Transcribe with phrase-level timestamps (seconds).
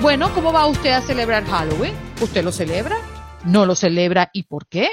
[0.00, 1.92] Bueno, ¿cómo va usted a celebrar Halloween?
[2.20, 2.96] ¿Usted lo celebra?
[3.44, 4.30] ¿No lo celebra?
[4.32, 4.90] ¿Y por qué?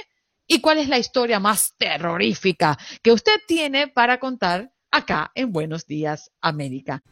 [0.48, 5.86] ¿Y cuál es la historia más terrorífica que usted tiene para contar acá en Buenos
[5.86, 7.04] Días América?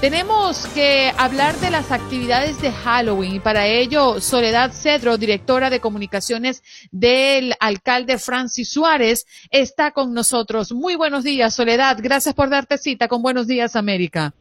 [0.00, 5.80] Tenemos que hablar de las actividades de Halloween y para ello Soledad Cedro, directora de
[5.80, 6.62] comunicaciones
[6.92, 10.70] del alcalde Francis Suárez, está con nosotros.
[10.70, 11.98] Muy buenos días, Soledad.
[12.00, 14.34] Gracias por darte cita con Buenos Días América.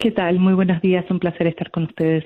[0.00, 0.38] ¿Qué tal?
[0.38, 1.04] Muy buenos días.
[1.10, 2.24] Un placer estar con ustedes.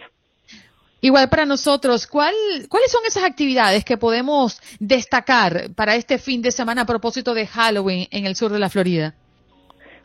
[1.01, 2.33] Igual para nosotros, ¿cuál,
[2.69, 7.48] ¿cuáles son esas actividades que podemos destacar para este fin de semana a propósito de
[7.48, 9.14] Halloween en el sur de la Florida?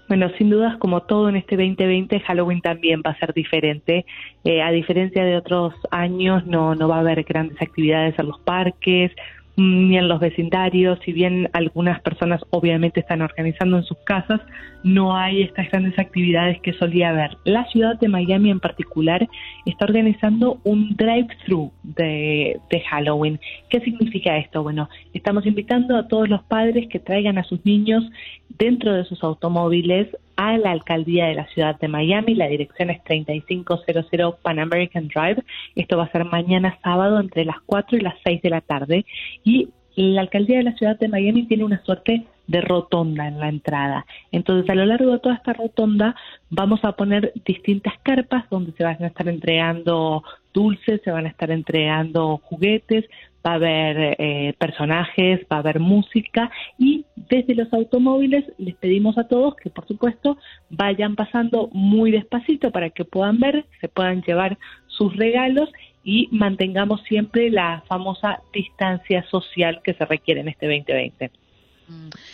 [0.08, 4.04] Bueno, sin dudas, como todo en este 2020, Halloween también va a ser diferente.
[4.44, 8.40] Eh, a diferencia de otros años, no, no va a haber grandes actividades en los
[8.40, 9.12] parques
[9.58, 14.39] ni en los vecindarios, si bien algunas personas obviamente están organizando en sus casas,
[14.84, 17.38] no hay estas grandes actividades que solía haber.
[17.44, 19.27] La ciudad de Miami en particular
[19.66, 23.39] está organizando un drive-thru de, de Halloween.
[23.69, 24.64] ¿Qué significa esto?
[24.64, 28.03] Bueno, estamos invitando a todos los padres que traigan a sus niños
[28.58, 30.08] dentro de sus automóviles
[30.40, 32.34] a la alcaldía de la ciudad de Miami.
[32.34, 33.84] La dirección es 3500
[34.42, 35.44] Pan American Drive.
[35.76, 39.06] Esto va a ser mañana sábado entre las 4 y las 6 de la tarde.
[39.44, 43.47] Y la alcaldía de la ciudad de Miami tiene una suerte de rotonda en la
[43.47, 44.05] entrada.
[44.31, 46.16] Entonces, a lo largo de toda esta rotonda
[46.50, 51.30] vamos a poner distintas carpas donde se van a estar entregando dulces, se van a
[51.30, 53.06] estar entregando juguetes,
[53.45, 59.19] va a haber eh, personajes, va a haber música y desde los automóviles les pedimos
[59.19, 60.38] a todos que por supuesto
[60.72, 65.69] vayan pasando muy despacito para que puedan ver, se puedan llevar sus regalos
[66.03, 71.31] y mantengamos siempre la famosa distancia social que se requiere en este 2020.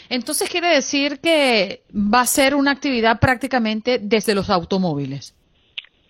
[0.09, 5.35] Entonces quiere decir que va a ser una actividad prácticamente desde los automóviles.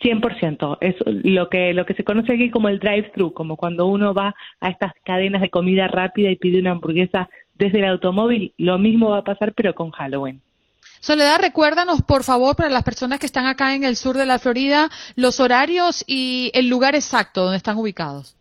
[0.02, 4.14] 100%, es lo que lo que se conoce aquí como el drive-thru, como cuando uno
[4.14, 8.78] va a estas cadenas de comida rápida y pide una hamburguesa desde el automóvil, lo
[8.78, 10.42] mismo va a pasar pero con Halloween.
[11.00, 14.40] Soledad, recuérdanos, por favor, para las personas que están acá en el sur de la
[14.40, 18.36] Florida, los horarios y el lugar exacto donde están ubicados.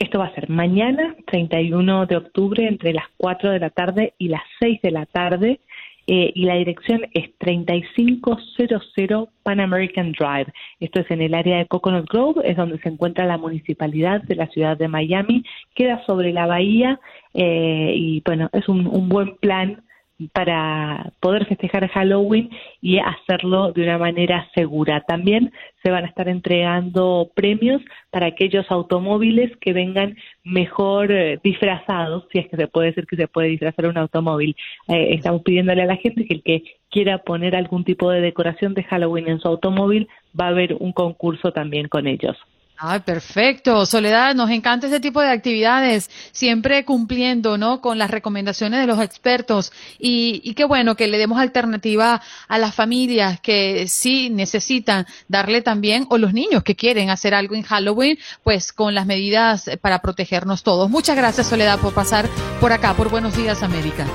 [0.00, 4.28] Esto va a ser mañana, 31 de octubre, entre las 4 de la tarde y
[4.28, 5.60] las 6 de la tarde
[6.06, 10.50] eh, y la dirección es 3500 Pan American Drive.
[10.80, 14.36] Esto es en el área de Coconut Grove, es donde se encuentra la municipalidad de
[14.36, 15.44] la ciudad de Miami,
[15.74, 16.98] queda sobre la bahía
[17.34, 19.82] eh, y bueno, es un, un buen plan
[20.28, 22.50] para poder festejar Halloween
[22.80, 25.00] y hacerlo de una manera segura.
[25.06, 32.24] También se van a estar entregando premios para aquellos automóviles que vengan mejor eh, disfrazados,
[32.32, 34.54] si es que se puede decir que se puede disfrazar un automóvil.
[34.88, 38.74] Eh, estamos pidiéndole a la gente que el que quiera poner algún tipo de decoración
[38.74, 40.08] de Halloween en su automóvil,
[40.38, 42.36] va a haber un concurso también con ellos.
[42.82, 43.84] Ay, perfecto.
[43.84, 47.82] Soledad, nos encanta ese tipo de actividades, siempre cumpliendo, ¿no?
[47.82, 49.70] Con las recomendaciones de los expertos.
[49.98, 55.60] Y, y qué bueno que le demos alternativa a las familias que sí necesitan darle
[55.60, 60.00] también, o los niños que quieren hacer algo en Halloween, pues con las medidas para
[60.00, 60.88] protegernos todos.
[60.88, 62.30] Muchas gracias, Soledad, por pasar
[62.62, 64.06] por acá, por Buenos Días, América.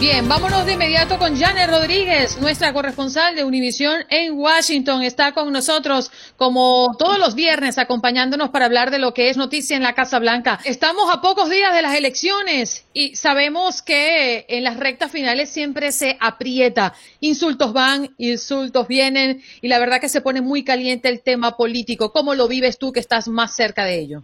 [0.00, 5.02] Bien, vámonos de inmediato con Janet Rodríguez, nuestra corresponsal de Univisión en Washington.
[5.02, 9.76] Está con nosotros como todos los viernes acompañándonos para hablar de lo que es noticia
[9.76, 10.60] en la Casa Blanca.
[10.64, 15.90] Estamos a pocos días de las elecciones y sabemos que en las rectas finales siempre
[15.90, 16.94] se aprieta.
[17.18, 22.12] Insultos van, insultos vienen y la verdad que se pone muy caliente el tema político.
[22.12, 24.22] ¿Cómo lo vives tú que estás más cerca de ello?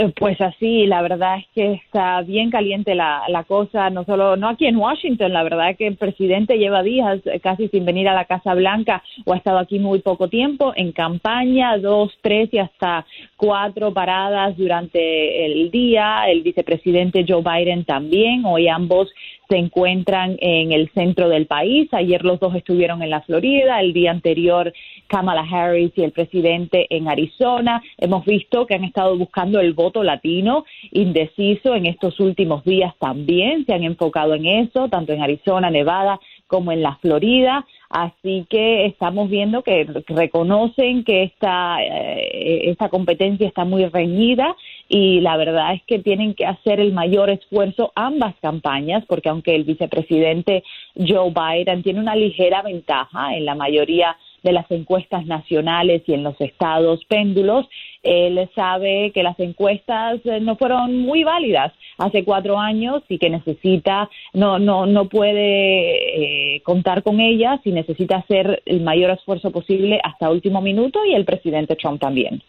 [0.00, 4.36] Eh, pues así, la verdad es que está bien caliente la, la cosa, no solo,
[4.36, 7.84] no aquí en Washington, la verdad es que el presidente lleva días eh, casi sin
[7.84, 12.16] venir a la Casa Blanca o ha estado aquí muy poco tiempo, en campaña, dos,
[12.22, 19.08] tres y hasta cuatro paradas durante el día, el vicepresidente Joe Biden también, hoy ambos
[19.48, 21.88] se encuentran en el centro del país.
[21.92, 24.72] Ayer los dos estuvieron en la Florida, el día anterior
[25.06, 27.82] Kamala Harris y el presidente en Arizona.
[27.96, 33.64] Hemos visto que han estado buscando el voto latino indeciso en estos últimos días también.
[33.64, 37.64] Se han enfocado en eso, tanto en Arizona, Nevada como en la Florida.
[37.88, 44.54] Así que estamos viendo que reconocen que esta, eh, esta competencia está muy reñida
[44.88, 49.54] y la verdad es que tienen que hacer el mayor esfuerzo ambas campañas, porque aunque
[49.54, 50.64] el vicepresidente
[50.96, 56.22] Joe Biden tiene una ligera ventaja en la mayoría de las encuestas nacionales y en
[56.22, 57.66] los estados péndulos,
[58.02, 63.28] él sabe que las encuestas eh, no fueron muy válidas hace cuatro años y que
[63.28, 69.50] necesita, no, no, no puede eh, contar con ellas y necesita hacer el mayor esfuerzo
[69.50, 72.40] posible hasta último minuto y el presidente Trump también.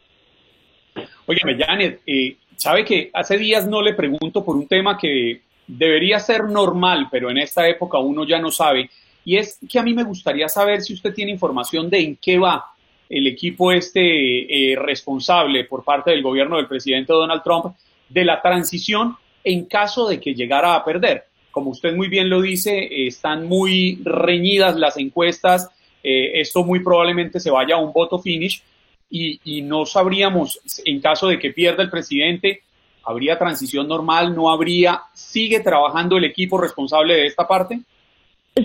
[1.30, 6.20] Oye, Janet, eh, sabe que hace días no le pregunto por un tema que debería
[6.20, 8.90] ser normal, pero en esta época uno ya no sabe,
[9.24, 12.40] y es que a mí me gustaría saber si usted tiene información de en qué
[12.40, 12.66] va
[13.08, 17.76] el equipo este eh, responsable por parte del gobierno del presidente Donald Trump
[18.10, 21.26] de la transición en caso de que llegara a perder.
[21.52, 25.70] Como usted muy bien lo dice, están muy reñidas las encuestas,
[26.04, 28.64] eh, esto muy probablemente se vaya a un voto finish
[29.10, 32.64] y, y no sabríamos en caso de que pierda el presidente,
[33.04, 37.82] habría transición normal, no habría, sigue trabajando el equipo responsable de esta parte.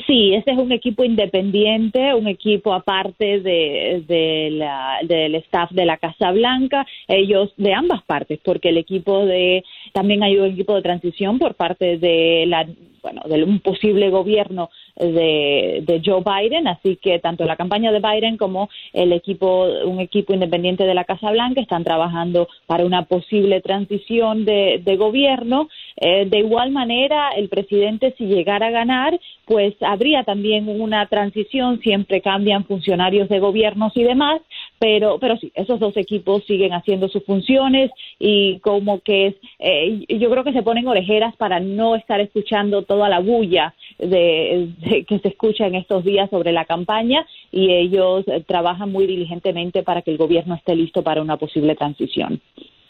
[0.07, 5.99] Sí, este es un equipo independiente, un equipo aparte de, la, del staff de la
[5.99, 10.83] Casa Blanca, ellos de ambas partes, porque el equipo de, también hay un equipo de
[10.83, 12.67] transición por parte de la,
[13.05, 18.37] bueno, de un posible gobierno de, Joe Biden, así que tanto la campaña de Biden
[18.37, 23.61] como el equipo, un equipo independiente de la Casa Blanca están trabajando para una posible
[23.61, 25.69] transición de, gobierno.
[25.97, 31.81] Eh, de igual manera, el presidente, si llegara a ganar, pues habría también una transición,
[31.81, 34.41] siempre cambian funcionarios de gobiernos y demás,
[34.79, 40.31] pero, pero sí, esos dos equipos siguen haciendo sus funciones y como que eh, yo
[40.31, 44.69] creo que se ponen orejeras para no estar escuchando toda la bulla de,
[45.07, 50.03] que se escucha en estos días sobre la campaña y ellos trabajan muy diligentemente para
[50.03, 52.41] que el gobierno esté listo para una posible transición.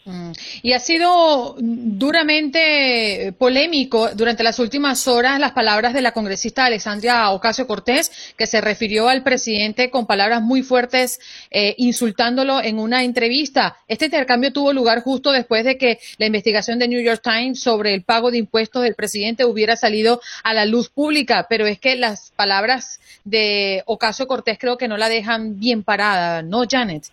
[0.05, 0.33] Mm.
[0.61, 7.31] Y ha sido duramente polémico durante las últimas horas las palabras de la congresista Alexandria
[7.31, 11.19] Ocasio Cortés, que se refirió al presidente con palabras muy fuertes,
[11.49, 13.77] eh, insultándolo en una entrevista.
[13.87, 17.95] Este intercambio tuvo lugar justo después de que la investigación de New York Times sobre
[17.95, 21.95] el pago de impuestos del presidente hubiera salido a la luz pública, pero es que
[21.95, 27.05] las palabras de Ocasio Cortés creo que no la dejan bien parada, ¿no, Janet?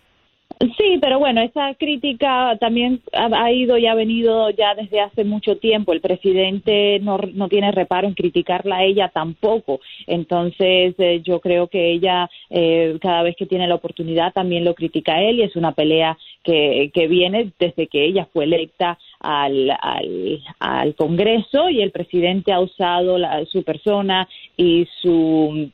[0.77, 5.57] Sí, pero bueno, esa crítica también ha, ido y ha venido ya desde hace mucho
[5.57, 5.91] tiempo.
[5.91, 9.81] El presidente no, no tiene reparo en criticarla a ella tampoco.
[10.07, 14.73] Entonces, eh, yo creo que ella, eh, cada vez que tiene la oportunidad, también lo
[14.73, 18.97] critica a él y es una pelea que, que viene desde que ella fue electa
[19.19, 25.71] al, al, al Congreso y el presidente ha usado la, su persona y su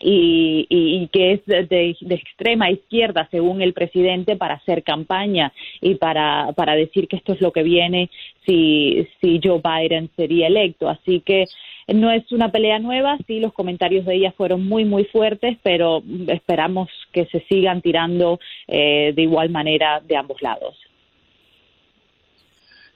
[0.00, 6.52] y, y, que es de, extrema izquierda, según el presidente, para hacer campaña y para,
[6.52, 8.10] para decir que esto es lo que viene
[8.46, 10.88] si, si Joe Biden sería electo.
[10.88, 11.46] Así que
[11.88, 16.02] no es una pelea nueva, sí, los comentarios de ella fueron muy, muy fuertes, pero
[16.28, 20.76] esperamos que se sigan tirando eh, de igual manera de ambos lados.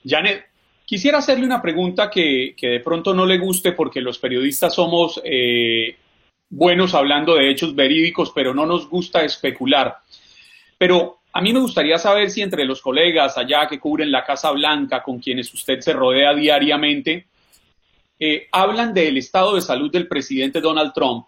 [0.05, 0.45] Janet,
[0.85, 5.21] quisiera hacerle una pregunta que, que de pronto no le guste porque los periodistas somos...
[5.25, 5.95] Eh,
[6.53, 9.97] buenos hablando de hechos verídicos, pero no nos gusta especular.
[10.77, 14.51] Pero a mí me gustaría saber si entre los colegas allá que cubren la Casa
[14.51, 17.27] Blanca, con quienes usted se rodea diariamente,
[18.19, 21.25] eh, hablan del estado de salud del presidente Donald Trump.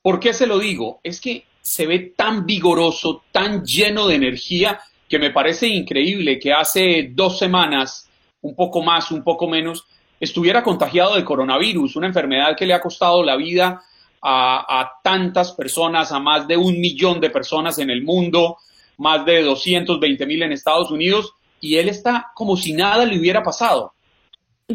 [0.00, 1.00] ¿Por qué se lo digo?
[1.02, 6.54] Es que se ve tan vigoroso, tan lleno de energía, que me parece increíble que
[6.54, 8.08] hace dos semanas,
[8.40, 9.84] un poco más, un poco menos,
[10.18, 13.82] estuviera contagiado de coronavirus, una enfermedad que le ha costado la vida
[14.22, 18.58] a, tantas personas, a más de un millón de personas en el mundo,
[18.98, 23.42] más de 220 mil en Estados Unidos, y él está como si nada le hubiera
[23.42, 23.94] pasado.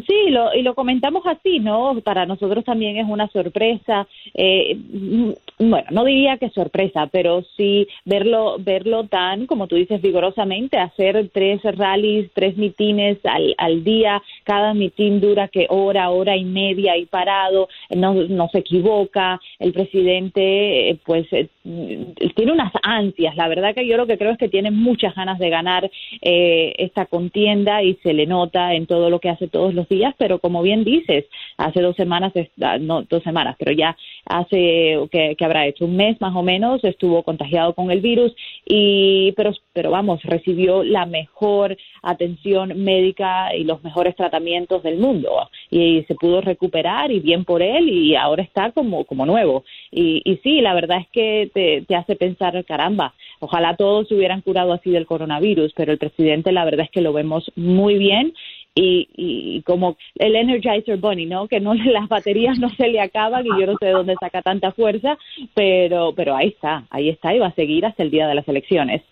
[0.06, 1.98] Sí, lo, y lo comentamos así, ¿no?
[2.04, 4.06] Para nosotros también es una sorpresa.
[4.34, 10.00] Eh, mm, bueno, no diría que sorpresa, pero sí verlo, verlo tan, como tú dices,
[10.02, 16.36] vigorosamente, hacer tres rallies, tres mitines al, al día, cada mitin dura que hora, hora
[16.36, 21.48] y media y parado, no, no se equivoca, el presidente, eh, pues, eh,
[22.36, 23.36] tiene unas ansias.
[23.36, 25.90] La verdad que yo lo que creo es que tiene muchas ganas de ganar
[26.20, 30.38] esta contienda y se le nota en todo lo que hace todos los días, pero
[30.38, 31.24] como bien dices,
[31.56, 36.20] hace dos semanas, ah, no dos semanas, pero ya hace que, habrá hecho un mes
[36.20, 41.76] más o menos, estuvo contagiado con el virus y pero pero vamos, recibió la mejor
[42.02, 45.48] atención médica y los mejores tratamientos del mundo.
[45.70, 49.64] Y, se pudo recuperar y bien por él y ahora está como como nuevo.
[49.90, 54.14] Y, y sí, la verdad es que te, te hace pensar caramba, ojalá todos se
[54.14, 57.98] hubieran curado así del coronavirus, pero el presidente la verdad es que lo vemos muy
[57.98, 58.34] bien
[58.78, 61.48] y, y como el Energizer Bunny, ¿no?
[61.48, 64.42] Que no las baterías no se le acaban y yo no sé de dónde saca
[64.42, 65.18] tanta fuerza,
[65.54, 68.48] pero, pero ahí está, ahí está y va a seguir hasta el día de las
[68.48, 69.02] elecciones.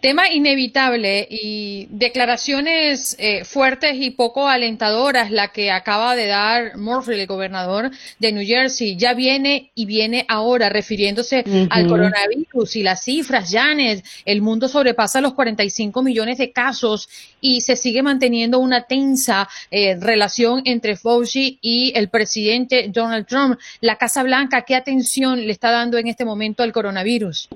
[0.00, 7.12] Tema inevitable y declaraciones eh, fuertes y poco alentadoras la que acaba de dar Murphy,
[7.12, 8.96] el gobernador de New Jersey.
[8.96, 14.04] Ya viene y viene ahora refiriéndose al coronavirus y las cifras, Janet.
[14.26, 17.08] El mundo sobrepasa los 45 millones de casos
[17.40, 23.58] y se sigue manteniendo una tensa eh, relación entre Fauci y el presidente Donald Trump.
[23.80, 27.48] La Casa Blanca, ¿qué atención le está dando en este momento al coronavirus?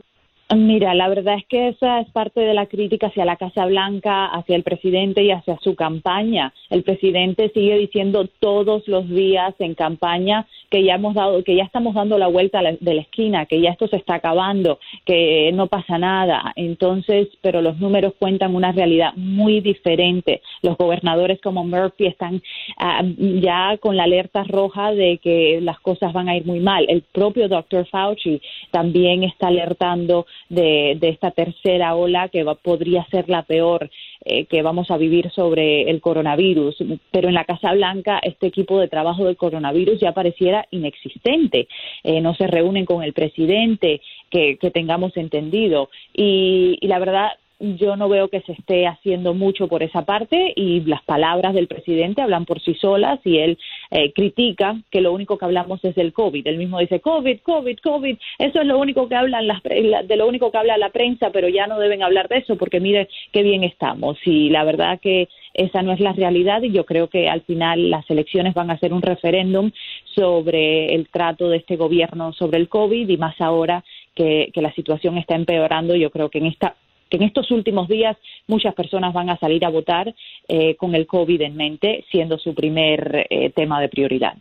[0.57, 4.26] Mira, la verdad es que esa es parte de la crítica hacia la Casa Blanca,
[4.26, 6.55] hacia el presidente y hacia su campaña.
[6.71, 11.64] El presidente sigue diciendo todos los días en campaña que ya hemos dado, que ya
[11.64, 15.67] estamos dando la vuelta de la esquina, que ya esto se está acabando, que no
[15.67, 16.52] pasa nada.
[16.57, 20.40] Entonces, pero los números cuentan una realidad muy diferente.
[20.62, 22.43] Los gobernadores como Murphy están
[22.78, 26.87] ah, ya con la alerta roja de que las cosas van a ir muy mal.
[26.88, 28.40] El propio doctor Fauci
[28.71, 33.90] también está alertando de, esta tercera ola que podría ser la peor
[34.25, 36.76] eh, que vamos a vivir sobre el coronavirus.
[37.11, 41.68] Pero en la Casa Blanca este equipo de trabajo del coronavirus ya pareciera inexistente.
[42.02, 45.88] Eh, no se reúnen con el presidente, que, tengamos entendido.
[46.12, 47.30] y la verdad,
[47.61, 51.67] yo no veo que se esté haciendo mucho por esa parte y las palabras del
[51.67, 53.59] presidente hablan por sí solas y él
[53.91, 56.47] eh, critica que lo único que hablamos es del COVID.
[56.47, 58.17] Él mismo dice COVID, COVID, COVID.
[58.38, 61.49] Eso es lo único que hablan las, de lo único que habla la prensa, pero
[61.49, 64.19] ya no deben hablar de eso porque mire qué bien estamos.
[64.25, 67.91] Y la verdad que esa no es la realidad y yo creo que al final
[67.91, 69.73] las elecciones van a ser un referéndum
[70.15, 73.83] sobre el trato de este gobierno sobre el COVID y más ahora
[74.15, 75.97] que, que la situación está empeorando.
[75.97, 76.77] Yo creo que en esta
[77.09, 80.15] que en estos últimos días muchas personas van a salir a votar
[80.47, 84.37] eh, con el COVID en mente, siendo su primer eh, tema de prioridad.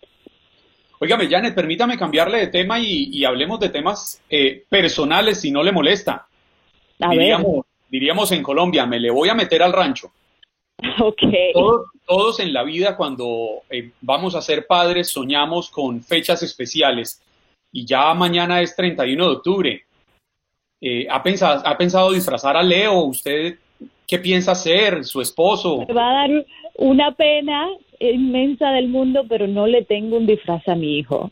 [0.99, 5.71] Óigame, Janet, permítame cambiarle de tema y, hablemos de temas eh, personales si no le
[5.71, 6.27] molesta.
[6.97, 10.11] diríamos, diríamos en Colombia, me le voy a meter al rancho.
[10.99, 11.53] Okay.
[11.53, 13.63] Todos, todos en la vida cuando
[14.01, 17.23] vamos a ser padres soñamos con fechas especiales
[17.71, 19.86] y ya mañana es 31 de octubre
[20.81, 22.99] eh, ¿ha, pensado, ¿Ha pensado disfrazar a Leo?
[23.01, 23.55] ¿Usted
[24.07, 25.03] qué piensa hacer?
[25.03, 25.85] ¿Su esposo?
[25.87, 27.67] Me va a dar una pena
[27.99, 31.31] inmensa del mundo, pero no le tengo un disfraz a mi hijo.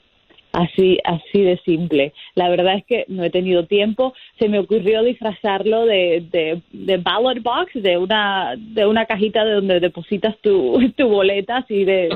[0.55, 2.13] Así, así de simple.
[2.33, 4.13] La verdad es que no he tenido tiempo.
[4.39, 9.55] Se me ocurrió disfrazarlo de, de, de ballot box, de una, de una cajita de
[9.55, 12.07] donde depositas tu, tu boleta, así de,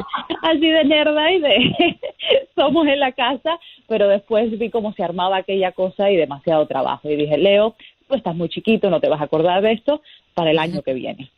[0.41, 1.97] así de nerda y de
[2.55, 7.09] somos en la casa, pero después vi cómo se armaba aquella cosa y demasiado trabajo.
[7.09, 7.75] Y dije, Leo,
[8.07, 10.01] tú estás muy chiquito, no te vas a acordar de esto
[10.33, 11.29] para el año que viene.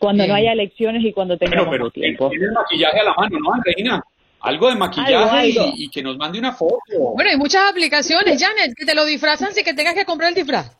[0.00, 2.30] Cuando no haya elecciones y cuando tengamos pero, tiempo.
[2.30, 4.02] Tienes maquillaje a la mano, ¿no, Andreina?
[4.40, 6.80] Algo de maquillaje Y, que nos mande una foto.
[7.14, 10.34] Bueno, hay muchas aplicaciones, Janet, que te lo disfrazan sin que tengas que comprar el
[10.34, 10.76] disfraz.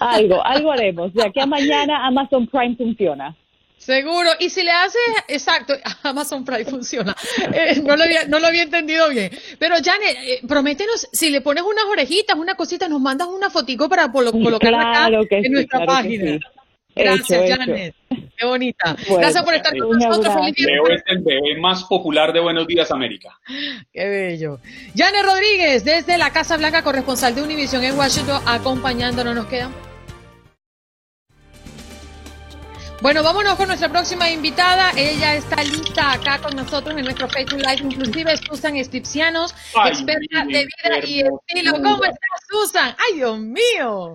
[0.00, 1.12] Algo, algo haremos.
[1.14, 3.36] De aquí a mañana Amazon Prime funciona.
[3.76, 4.28] Seguro.
[4.38, 7.16] Y si le haces, exacto, Amazon Prime funciona.
[7.52, 9.30] Eh, no, lo había, no lo había entendido bien.
[9.58, 13.88] Pero Janet, eh, prométenos, si le pones unas orejitas, una cosita, nos mandas una fotico
[13.88, 16.38] para colocarla acá en nuestra página.
[17.02, 17.94] Gracias, Janet.
[18.36, 18.96] Qué bonita.
[19.08, 20.34] Gracias por estar con nosotros.
[20.56, 23.38] Leo es el bebé más popular de Buenos Días América.
[23.92, 24.60] Qué bello.
[24.96, 29.34] Janet Rodríguez, desde la Casa Blanca, corresponsal de Univision en Washington, acompañándonos.
[29.34, 29.72] Nos quedan
[33.02, 34.90] Bueno, vámonos con nuestra próxima invitada.
[34.94, 39.54] Ella está lista acá con nosotros en nuestro Facebook Live, inclusive Susan Estipcianos,
[39.86, 41.72] experta de vida y estilo.
[41.82, 42.94] ¿Cómo estás, Susan?
[42.98, 44.14] ¡Ay, Dios mío!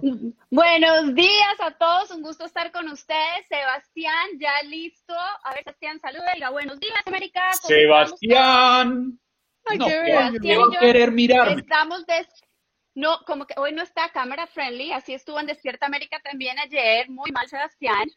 [0.52, 3.48] Buenos días a todos, un gusto estar con ustedes.
[3.50, 5.16] Sebastián, ya listo.
[5.16, 7.42] A ver, Sebastián, saluda, diga buenos días, América.
[7.54, 9.20] Sebastián.
[9.66, 10.40] Ay, qué bello.
[10.40, 11.60] ¿Qué va a querer mirarme?
[11.60, 12.28] Estamos de...
[12.94, 17.10] No, como que hoy no está cámara friendly, así estuvo en Despierta América también ayer,
[17.10, 18.08] muy mal Sebastián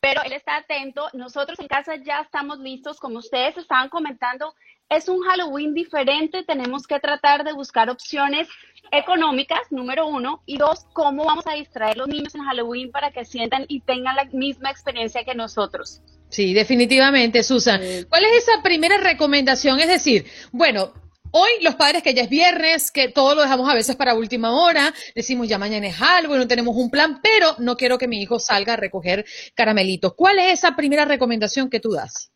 [0.00, 1.08] pero él está atento.
[1.12, 4.54] Nosotros en casa ya estamos listos, como ustedes estaban comentando,
[4.88, 8.48] es un Halloween diferente, tenemos que tratar de buscar opciones
[8.92, 13.10] económicas, número uno, y dos, cómo vamos a distraer a los niños en Halloween para
[13.10, 16.02] que sientan y tengan la misma experiencia que nosotros.
[16.28, 17.80] Sí, definitivamente, Susan.
[18.08, 19.80] ¿Cuál es esa primera recomendación?
[19.80, 20.92] Es decir, bueno,
[21.38, 24.58] Hoy los padres que ya es viernes, que todo lo dejamos a veces para última
[24.58, 28.08] hora, decimos ya mañana es algo y no tenemos un plan, pero no quiero que
[28.08, 30.14] mi hijo salga a recoger caramelitos.
[30.14, 32.32] ¿Cuál es esa primera recomendación que tú das?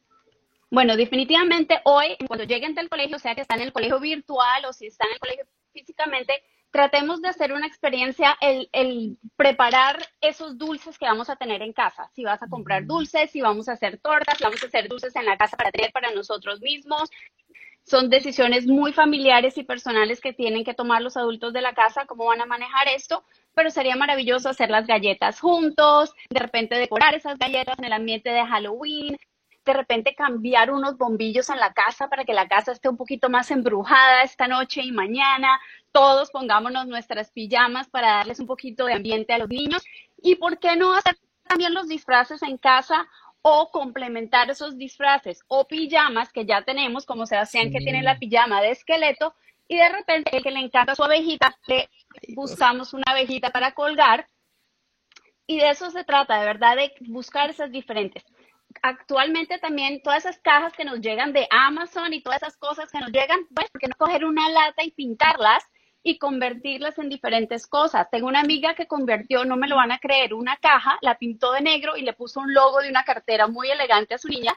[0.71, 4.75] Bueno, definitivamente hoy, cuando lleguen del colegio, sea que están en el colegio virtual o
[4.75, 6.35] si están en el colegio físicamente,
[6.71, 11.73] tratemos de hacer una experiencia, el, el, preparar esos dulces que vamos a tener en
[11.73, 12.11] casa.
[12.15, 15.17] Si vas a comprar dulces, si vamos a hacer tortas, si vamos a hacer dulces
[15.17, 17.09] en la casa para tener para nosotros mismos.
[17.91, 22.07] Son decisiones muy familiares y personales que tienen que tomar los adultos de la casa,
[22.07, 27.17] cómo van a manejar esto, pero sería maravilloso hacer las galletas juntos, de repente decorar
[27.17, 29.19] esas galletas en el ambiente de Halloween,
[29.65, 33.29] de repente cambiar unos bombillos en la casa para que la casa esté un poquito
[33.29, 35.59] más embrujada esta noche y mañana.
[35.91, 39.83] Todos pongámonos nuestras pijamas para darles un poquito de ambiente a los niños.
[40.23, 43.09] ¿Y por qué no hacer también los disfraces en casa
[43.43, 48.61] o complementar esos disfraces o pijamas que ya tenemos, como Sebastián que tiene la pijama
[48.61, 49.35] de esqueleto,
[49.69, 51.89] y de repente el que le encanta su abejita, le
[52.35, 54.27] buscamos una abejita para colgar.
[55.47, 58.25] Y de eso se trata, de verdad, de buscar esas diferentes
[58.83, 63.01] actualmente también todas esas cajas que nos llegan de Amazon y todas esas cosas que
[63.01, 65.65] nos llegan, pues, ¿por qué no coger una lata y pintarlas
[66.03, 68.09] y convertirlas en diferentes cosas?
[68.11, 71.53] Tengo una amiga que convirtió, no me lo van a creer, una caja, la pintó
[71.53, 74.55] de negro y le puso un logo de una cartera muy elegante a su niña.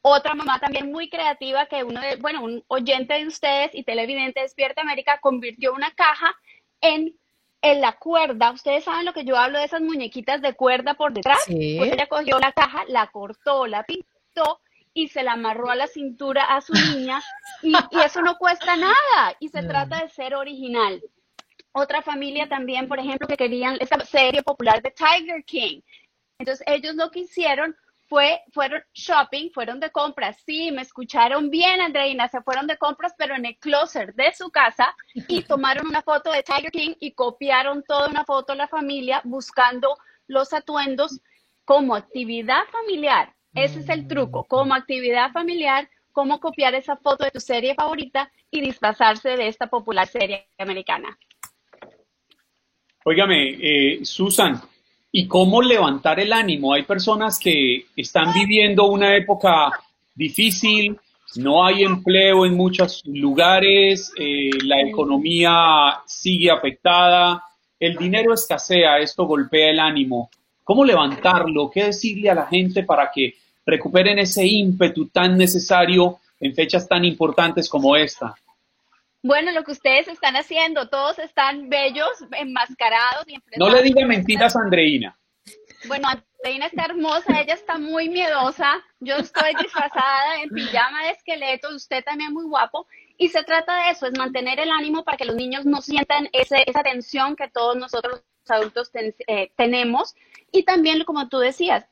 [0.00, 4.40] Otra mamá también muy creativa que uno de, bueno, un oyente de ustedes y televidente
[4.40, 6.34] Despierta América convirtió una caja
[6.80, 7.14] en
[7.62, 11.12] en la cuerda, ustedes saben lo que yo hablo de esas muñequitas de cuerda por
[11.12, 14.60] detrás, pues ella cogió la caja, la cortó, la pintó
[14.94, 17.22] y se la amarró a la cintura a su niña
[17.62, 21.02] y, eso no cuesta nada y se trata de ser original.
[21.72, 25.80] Otra familia también, por ejemplo, que querían esta serie popular de Tiger King.
[26.38, 27.76] Entonces ellos lo que hicieron
[28.08, 30.36] fue, fueron shopping, fueron de compras.
[30.44, 34.50] Sí, me escucharon bien, Andreina, se fueron de compras, pero en el closet de su
[34.50, 38.68] casa y tomaron una foto de Tiger King y copiaron toda una foto de la
[38.68, 41.20] familia buscando los atuendos
[41.64, 43.34] como actividad familiar.
[43.54, 48.30] Ese es el truco, como actividad familiar, cómo copiar esa foto de tu serie favorita
[48.50, 51.16] y disfrazarse de esta popular serie americana.
[53.04, 54.60] Óigame, eh, Susan,
[55.10, 56.74] y cómo levantar el ánimo.
[56.74, 59.70] Hay personas que están viviendo una época
[60.14, 60.98] difícil,
[61.36, 67.42] no hay empleo en muchos lugares, eh, la economía sigue afectada,
[67.78, 70.30] el dinero escasea, esto golpea el ánimo.
[70.68, 71.70] ¿Cómo levantarlo?
[71.70, 77.06] ¿Qué decirle a la gente para que recuperen ese ímpetu tan necesario en fechas tan
[77.06, 78.34] importantes como esta?
[79.22, 83.24] Bueno, lo que ustedes están haciendo, todos están bellos, enmascarados.
[83.28, 85.16] Y no le diga mentiras a Andreina.
[85.86, 88.84] Bueno, Andreina está hermosa, ella está muy miedosa.
[89.00, 92.86] Yo estoy disfrazada en pijama de esqueleto, usted también muy guapo.
[93.16, 96.28] Y se trata de eso, es mantener el ánimo para que los niños no sientan
[96.34, 100.14] ese, esa tensión que todos nosotros adultos eh, tenemos.
[100.52, 101.86] Y también, como tú decías,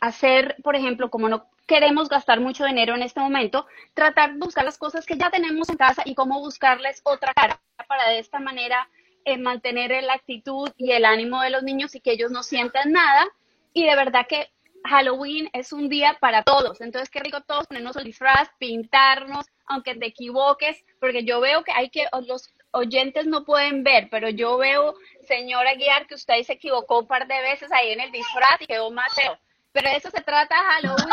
[0.00, 4.64] hacer, por ejemplo, como no queremos gastar mucho dinero en este momento, tratar de buscar
[4.64, 8.40] las cosas que ya tenemos en casa y cómo buscarles otra cara para de esta
[8.40, 8.88] manera
[9.24, 12.92] eh, mantener la actitud y el ánimo de los niños y que ellos no sientan
[12.92, 13.26] nada.
[13.72, 14.50] Y de verdad que
[14.84, 16.80] Halloween es un día para todos.
[16.80, 21.72] Entonces, qué rico todos ponernos el disfraz, pintarnos, aunque te equivoques, porque yo veo que
[21.72, 24.94] hay que, los oyentes no pueden ver, pero yo veo,
[25.30, 28.66] señora Guiar, que usted se equivocó un par de veces ahí en el disfraz y
[28.66, 29.38] quedó más feo.
[29.72, 31.08] Pero eso se trata Halloween.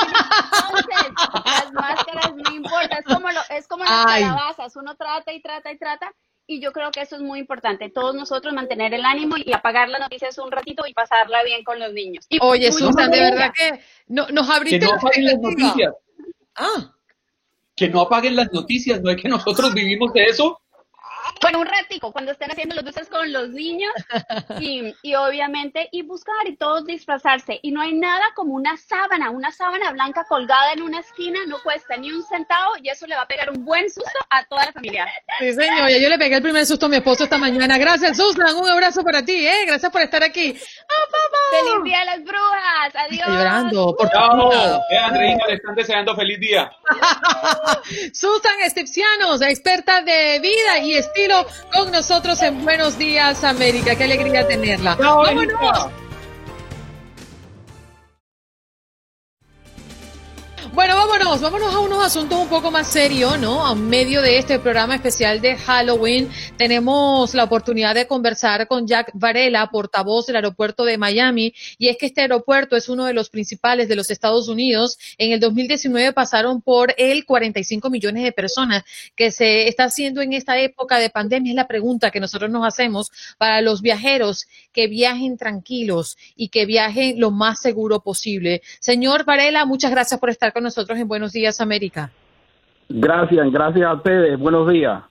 [0.67, 1.13] Entonces,
[1.45, 2.97] las máscaras no importa.
[2.97, 4.75] Es como, lo, es como las calabazas.
[4.75, 6.11] Uno trata y trata y trata.
[6.47, 7.89] Y yo creo que eso es muy importante.
[7.89, 11.77] Todos nosotros mantener el ánimo y apagar las noticias un ratito y pasarla bien con
[11.77, 12.25] los niños.
[12.41, 15.93] Oye, Susan, de verdad que no, nos abriste que no apaguen las noticias.
[16.55, 16.93] Ah.
[17.75, 19.01] Que no apaguen las noticias.
[19.01, 20.59] No es que nosotros vivimos de eso.
[21.41, 23.91] Bueno, un ratico, cuando estén haciendo los dulces con los niños
[24.59, 27.59] y, y, obviamente, y buscar y todos disfrazarse.
[27.61, 31.57] Y no hay nada como una sábana, una sábana blanca colgada en una esquina, no
[31.63, 34.65] cuesta ni un centavo y eso le va a pegar un buen susto a toda
[34.65, 35.07] la familia.
[35.39, 37.77] Sí, señor, yo le pegué el primer susto a mi esposo esta mañana.
[37.77, 39.65] Gracias, Susan, un abrazo para ti, ¿eh?
[39.65, 40.53] Gracias por estar aquí.
[40.53, 42.95] ¡Feliz Día de las Brujas!
[42.95, 43.19] ¡Adiós!
[43.19, 43.95] Estoy llorando.
[43.95, 44.51] Por Chao.
[44.89, 46.71] Eh, Andreina, le están deseando feliz día.
[48.13, 51.26] Susan Estepcianos, experta de vida y estilo
[51.73, 53.95] con nosotros en Buenos Días América.
[53.95, 54.95] Qué alegría tenerla.
[54.95, 56.06] ¡Vámonos!
[60.77, 63.65] Bueno, vámonos, vámonos a unos asuntos un poco más serios, ¿no?
[63.65, 69.09] A medio de este programa especial de Halloween, tenemos la oportunidad de conversar con Jack
[69.15, 73.31] Varela, portavoz del aeropuerto de Miami, y es que este aeropuerto es uno de los
[73.31, 74.99] principales de los Estados Unidos.
[75.17, 78.83] En el 2019 pasaron por él 45 millones de personas.
[79.15, 81.53] que se está haciendo en esta época de pandemia?
[81.53, 86.67] Es la pregunta que nosotros nos hacemos para los viajeros que viajen tranquilos y que
[86.67, 88.61] viajen lo más seguro posible.
[88.79, 92.11] Señor Varela, muchas gracias por estar con nosotros en Buenos Días América.
[92.89, 94.39] Gracias, gracias a ustedes.
[94.39, 95.03] Buenos días.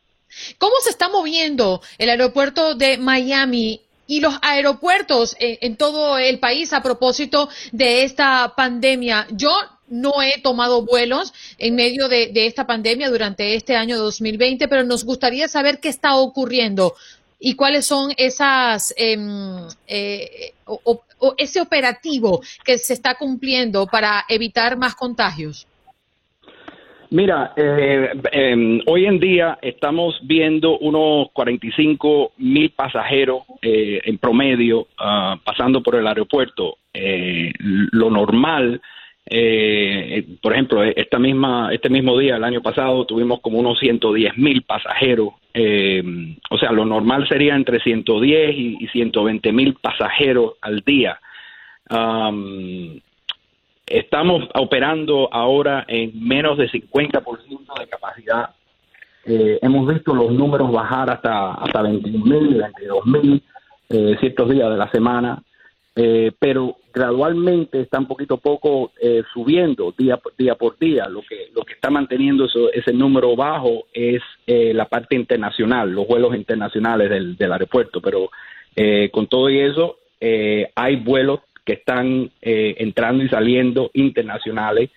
[0.58, 6.72] ¿Cómo se está moviendo el aeropuerto de Miami y los aeropuertos en, todo el país
[6.72, 9.26] a propósito de esta pandemia?
[9.30, 9.50] Yo
[9.88, 15.04] no he tomado vuelos en medio de, esta pandemia durante este año 2020, pero nos
[15.04, 16.94] gustaría saber qué está ocurriendo
[17.38, 21.02] y cuáles son esas em, eh, o,
[21.36, 25.66] ese operativo que se está cumpliendo para evitar más contagios.
[27.10, 34.88] Mira, eh, em, hoy en día estamos viendo unos 45 mil pasajeros eh, en promedio
[34.98, 36.78] ah, pasando por el aeropuerto.
[37.92, 38.80] lo normal
[39.28, 44.38] eh, por ejemplo, esta misma, este mismo día, el año pasado, tuvimos como unos 110
[44.38, 45.30] mil pasajeros.
[45.58, 46.02] Eh,
[46.50, 51.18] o sea, lo normal sería entre 110 y, y 120 mil pasajeros al día.
[53.86, 58.50] estamos operando ahora en menos de 50% de capacidad.
[59.24, 63.42] Eh, hemos visto los números bajar hasta, hasta 21 mil, 22 mil
[63.88, 65.42] eh, ciertos días de la semana.
[65.98, 71.08] Eh, pero gradualmente está un poquito poco eh, subiendo día, día por día.
[71.08, 75.90] Lo que, lo que está manteniendo eso, ese número bajo es eh, la parte internacional,
[75.90, 78.00] los vuelos internacionales del, del aeropuerto.
[78.02, 78.30] Pero
[79.10, 84.90] con todo y eso, hay vuelos que están entrando y saliendo internacionales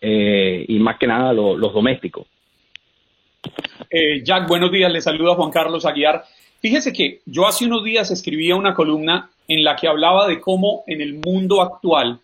[0.00, 2.26] y más que nada los, los domésticos.
[4.24, 4.90] Jack, buenos días.
[4.90, 6.24] Le saluda Juan Carlos Aguiar.
[6.62, 10.84] Fíjese que yo hace unos días escribía una columna en la que hablaba de cómo
[10.86, 12.20] en el mundo actual,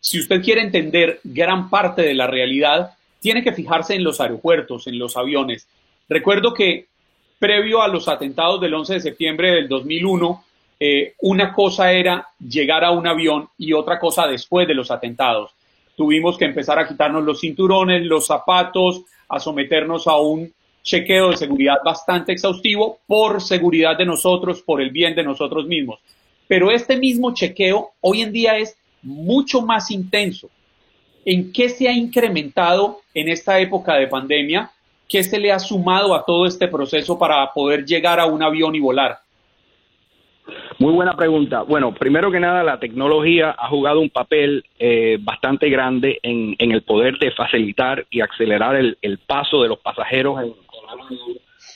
[0.00, 4.86] si usted quiere entender gran parte de la realidad, tiene que fijarse en los aeropuertos,
[4.86, 5.68] en los aviones.
[6.08, 6.86] Recuerdo que
[7.38, 10.44] previo a los atentados del 11 de septiembre del 2001,
[10.80, 15.52] eh, una cosa era llegar a un avión y otra cosa después de los atentados.
[15.96, 21.36] Tuvimos que empezar a quitarnos los cinturones, los zapatos, a someternos a un chequeo de
[21.36, 26.00] seguridad bastante exhaustivo por seguridad de nosotros, por el bien de nosotros mismos.
[26.48, 30.50] Pero este mismo chequeo hoy en día es mucho más intenso.
[31.24, 34.70] ¿En qué se ha incrementado en esta época de pandemia?
[35.08, 38.74] ¿Qué se le ha sumado a todo este proceso para poder llegar a un avión
[38.74, 39.18] y volar?
[40.78, 41.62] Muy buena pregunta.
[41.62, 46.82] Bueno, primero que nada, la tecnología ha jugado un papel eh, bastante grande en, el
[46.82, 50.54] poder de facilitar y acelerar el, paso de los pasajeros en,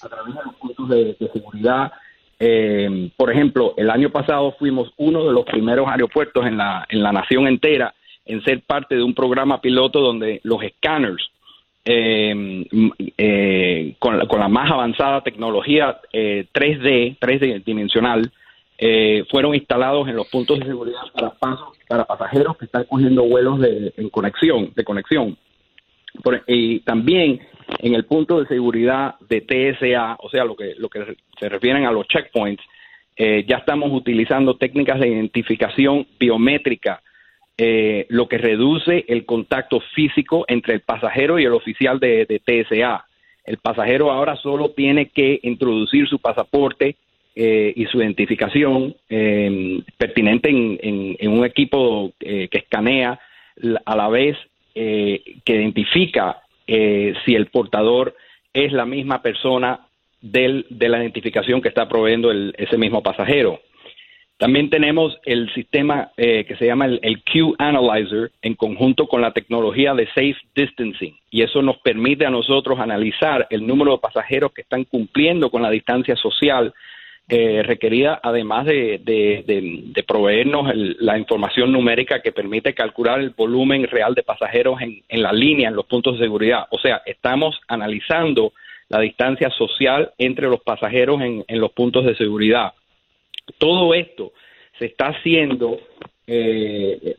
[0.03, 1.93] a través de los puntos de, seguridad.
[2.39, 7.03] Eh, por ejemplo, el año pasado fuimos uno de los primeros aeropuertos en la, en
[7.03, 11.25] la nación entera en ser parte de un programa piloto donde los escáneres
[11.85, 12.67] eh,
[13.99, 18.33] con, la, con, la, más avanzada tecnología 3D, 3D dimensional,
[18.79, 23.23] eh, fueron instalados en los puntos de seguridad para pasos para pasajeros que están cogiendo
[23.23, 25.39] vuelos de conexión de conexión
[26.47, 27.41] y también
[27.79, 31.85] en el punto de seguridad de TSA o sea lo que lo que se refieren
[31.85, 32.63] a los checkpoints
[33.17, 37.03] eh, ya estamos utilizando técnicas de identificación biométrica
[37.59, 42.39] eh, lo que reduce el contacto físico entre el pasajero y el oficial de, de
[42.41, 43.05] TSA
[43.45, 46.97] el pasajero ahora solo tiene que introducir su pasaporte
[47.35, 48.95] eh, y su identificación
[49.99, 53.21] pertinente en, un equipo que escanea
[53.85, 54.37] a la vez
[54.77, 58.15] que identifica si el portador
[58.53, 59.81] es la misma persona
[60.21, 63.61] del, de la identificación que está proveyendo ese mismo pasajero.
[64.37, 69.33] También tenemos el sistema que se llama el, el Q Analyzer en conjunto con la
[69.33, 74.53] tecnología de Safe Distancing y eso nos permite a nosotros analizar el número de pasajeros
[74.53, 76.75] que están cumpliendo con la distancia social
[77.29, 84.15] eh, requerida, además de, de, proveernos la información numérica que permite calcular el volumen real
[84.15, 86.67] de pasajeros en, en la línea, en los puntos de seguridad.
[86.71, 88.53] O sea, estamos analizando
[88.89, 92.75] la distancia social entre los pasajeros en, en los puntos de seguridad.
[93.59, 94.33] Todo esto
[94.79, 95.81] se está haciendo,
[96.27, 97.17] eh,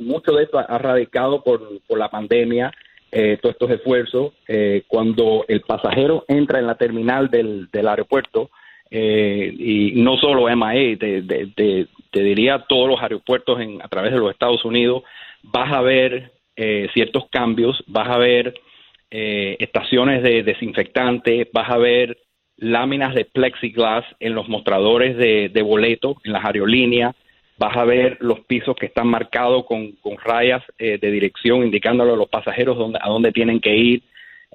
[0.00, 2.72] mucho de esto ha radicado por, por la pandemia,
[3.12, 4.32] eh, todos estos esfuerzos.
[4.48, 8.50] Eh, cuando el pasajero entra en la terminal del, del aeropuerto,
[8.90, 14.30] eh, y no solo MIA, te, diría todos los aeropuertos en, a través de los
[14.30, 15.02] Estados Unidos,
[15.42, 18.54] vas a ver eh, ciertos cambios, vas a ver
[19.10, 22.18] eh, estaciones de desinfectante, vas a ver
[22.56, 27.14] láminas de plexiglas en los mostradores de, de boletos, en las aerolíneas,
[27.58, 32.28] vas a ver los pisos que están marcados con, rayas de dirección indicándole a los
[32.28, 34.02] pasajeros dónde, a dónde tienen que ir,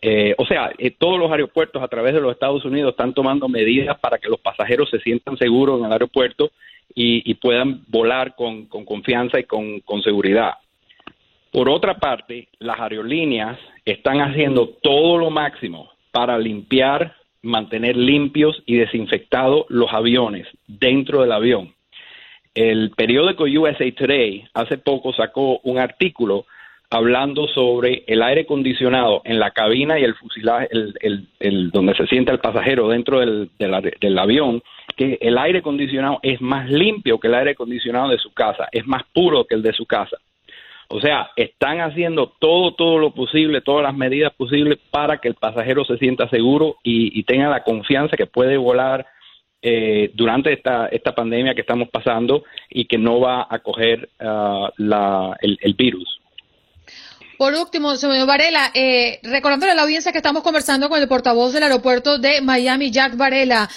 [0.02, 3.48] eh, o sea, eh, todos los aeropuertos a través de los Estados Unidos están tomando
[3.48, 6.52] medidas para que los pasajeros se sientan seguros en el aeropuerto
[6.94, 10.56] y, puedan volar con, confianza y con, seguridad.
[11.52, 18.76] Por otra parte, las aerolíneas están haciendo todo lo máximo para limpiar, mantener limpios y
[18.76, 21.74] desinfectados los aviones dentro del avión.
[22.54, 26.46] El periódico USA Today hace poco sacó un artículo
[26.92, 32.34] hablando sobre el aire acondicionado en la cabina y el fuselaje, el, donde se sienta
[32.34, 34.62] el pasajero dentro del, del, avión,
[34.98, 38.86] que el aire acondicionado es más limpio que el aire acondicionado de su casa, es
[38.86, 40.18] más puro que el de su casa.
[40.90, 45.36] O sea, están haciendo todo, todo lo posible, todas las medidas posibles para que el
[45.36, 49.06] pasajero se sienta seguro y, tenga la confianza que puede volar
[49.62, 54.70] eh, durante esta, esta pandemia que estamos pasando y que no va a coger ah,
[54.78, 56.21] el virus.
[57.42, 61.52] Por último, señor Varela, eh, recordándole a la audiencia que estamos conversando con el portavoz
[61.54, 63.68] del aeropuerto de Miami, Jack Varela.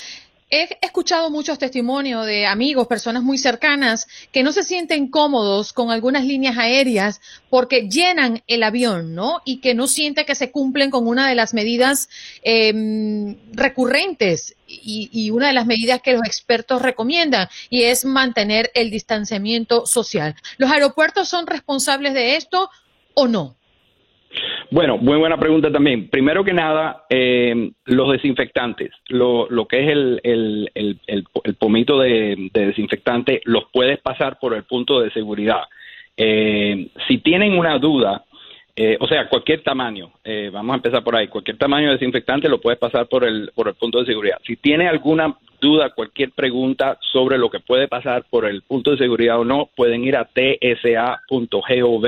[0.50, 5.90] He escuchado muchos testimonios de amigos, personas muy cercanas, que no se sienten cómodos con
[5.90, 9.40] algunas líneas aéreas porque llenan el avión, ¿no?
[9.46, 12.11] Y que no sienten que se cumplen con una de las medidas
[12.42, 18.70] em, recurrentes y, y, una de las medidas que los expertos recomiendan, y es mantener
[18.74, 20.35] el distanciamiento social.
[20.59, 22.68] ¿Los aeropuertos son responsables de esto?
[23.14, 23.57] O no?
[24.70, 26.09] Bueno, muy buena pregunta también.
[26.09, 31.98] Primero que nada, eh, los desinfectantes, lo, lo que es el, el, el, el pomito
[32.00, 35.62] de, desinfectante, los puedes pasar por el punto de seguridad.
[36.16, 38.24] Eh, si tienen una duda,
[38.74, 40.11] eh, o sea, cualquier tamaño,
[40.53, 43.68] vamos a empezar por ahí, cualquier tamaño de desinfectante lo puedes pasar por el, por
[43.68, 44.38] el punto de seguridad.
[44.44, 48.98] Si tiene alguna duda, cualquier pregunta sobre lo que puede pasar por el punto de
[48.98, 52.07] seguridad o no, pueden ir a tsa.gov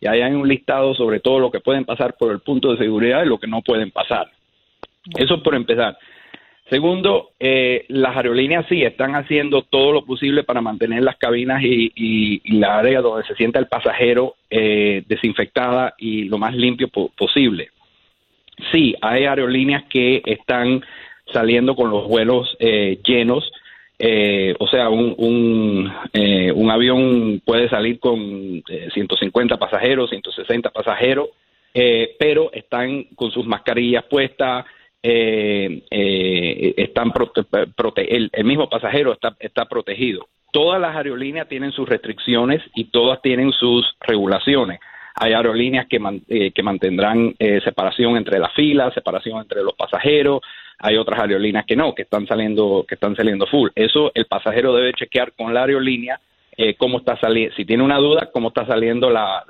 [0.00, 2.78] y ahí hay un listado sobre todo lo que pueden pasar por el punto de
[2.78, 4.30] seguridad y lo que no pueden pasar.
[5.16, 5.96] Eso por empezar.
[6.68, 12.42] Segundo, eh, las aerolíneas sí están haciendo todo lo posible para mantener las cabinas y,
[12.58, 17.70] la área donde se sienta el pasajero eh, desinfectada y lo más limpio posible.
[18.72, 20.82] Sí, hay aerolíneas que están
[21.32, 23.48] saliendo con los vuelos eh, llenos
[23.98, 30.70] eh, o sea, un, un, eh, un, avión puede salir con 150 eh, pasajeros, 160
[30.70, 31.30] pasajeros,
[32.18, 34.64] pero están con sus mascarillas puestas,
[35.02, 37.12] están
[37.96, 40.26] el, el, mismo pasajero está, está protegido.
[40.52, 44.80] Todas las aerolíneas tienen sus restricciones y todas tienen sus regulaciones.
[45.16, 50.42] Hay aerolíneas que, que mantendrán separación entre las filas, separación entre los pasajeros,
[50.78, 53.70] hay otras aerolíneas que no, que están saliendo, que están saliendo full.
[53.74, 56.20] Eso el pasajero debe chequear con la aerolínea
[56.58, 59.44] eh, cómo está saliendo, si tiene una duda, cómo está saliendo la,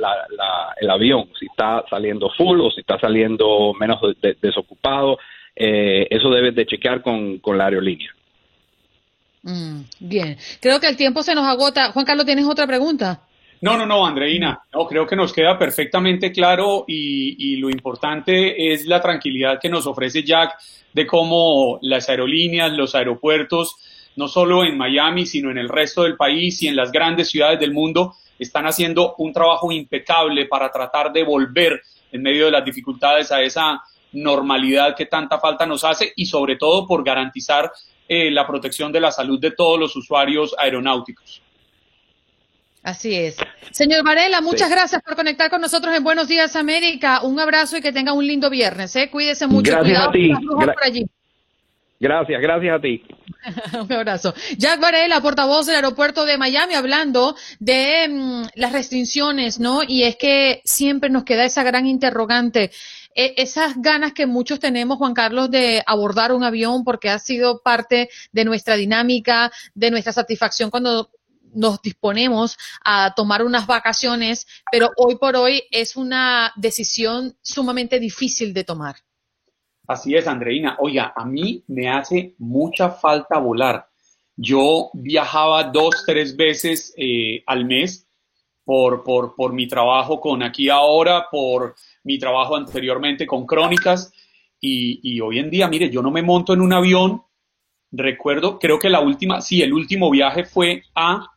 [0.81, 4.01] el avión, si está saliendo full o si está saliendo menos
[4.41, 5.19] desocupado,
[5.55, 8.11] eh, eso debe de chequear con, con la aerolínea.
[9.43, 11.93] Mm, bien, creo que el tiempo se nos agota.
[11.93, 13.21] Juan Carlos, ¿tienes otra pregunta?
[13.63, 18.85] No, no, no, Andreina, no, creo que nos queda perfectamente claro y, lo importante es
[18.85, 20.59] la tranquilidad que nos ofrece Jack
[20.93, 23.77] de cómo las aerolíneas, los aeropuertos,
[24.17, 27.59] no solo en Miami, sino en el resto del país y en las grandes ciudades
[27.59, 31.81] del mundo, están haciendo un trabajo impecable para tratar de volver
[32.13, 36.57] en medio de las dificultades a esa normalidad que tanta falta nos hace y sobre
[36.57, 37.73] todo por garantizar
[38.09, 41.43] eh, la protección de la salud de todos los usuarios aeronáuticos.
[42.87, 43.37] Así es.
[43.73, 47.21] Señor Varela, muchas gracias por conectar con nosotros en Buenos Días América.
[47.23, 48.95] Un abrazo y que tenga un lindo viernes.
[48.95, 49.11] ¿eh?
[49.11, 49.73] Cuídese mucho.
[49.73, 50.31] Gracias a ti.
[51.99, 53.03] Gracias, gracias a ti.
[53.81, 54.35] un abrazo.
[54.57, 59.81] Jack Varela, portavoz del aeropuerto de Miami, hablando de mm, las restricciones, ¿no?
[59.83, 62.71] Y es que siempre nos queda esa gran interrogante
[63.17, 67.63] e, esas ganas que muchos tenemos, Juan Carlos, de abordar un avión porque ha sido
[67.63, 71.11] parte de nuestra dinámica, de nuestra satisfacción cuando
[71.55, 78.53] nos disponemos a tomar unas vacaciones, pero hoy por hoy es una decisión sumamente difícil
[78.53, 78.97] de tomar.
[79.87, 80.77] Así es, Andreina.
[80.81, 83.89] Oiga, a mí me hace mucha falta volar.
[84.37, 88.07] Yo viajaba dos, tres veces eh, al mes
[88.65, 94.13] por, por, por mi trabajo con Aquí Ahora, por mi trabajo anteriormente con Crónicas.
[94.61, 97.23] Y, y, hoy en día, mire, yo no me monto en un avión.
[97.93, 101.31] Recuerdo, creo que la última, sí, el último viaje fue a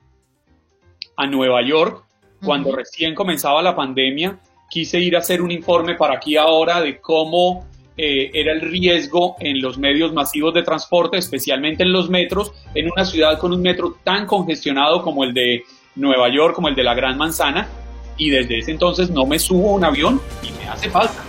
[1.19, 2.03] a Nueva York
[2.43, 4.39] cuando recién comenzaba la pandemia.
[4.69, 7.65] Quise ir a hacer un informe para aquí ahora de cómo
[7.97, 12.89] eh, era el riesgo en los medios masivos de transporte, especialmente en los metros, en
[12.89, 15.63] una ciudad con un metro tan congestionado como el de
[15.95, 17.67] Nueva York, como el de la Gran Manzana,
[18.15, 21.28] y desde ese entonces no me subo a un avión y me hace falta.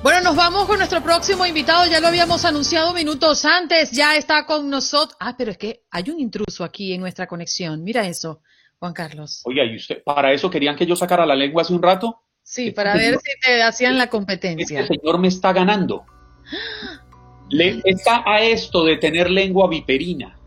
[0.00, 1.84] Bueno, nos vamos con nuestro próximo invitado.
[1.90, 3.90] Ya lo habíamos anunciado minutos antes.
[3.90, 5.16] Ya está con nosotros.
[5.18, 7.82] Ah, pero es que hay un intruso aquí en nuestra conexión.
[7.82, 8.40] Mira eso,
[8.78, 9.42] Juan Carlos.
[9.44, 12.22] Oiga, ¿y usted para eso querían que yo sacara la lengua hace un rato?
[12.44, 14.80] Sí, para ver si te hacían la competencia.
[14.80, 16.04] Este señor me está ganando.
[17.50, 20.38] Le, está a esto de tener lengua viperina.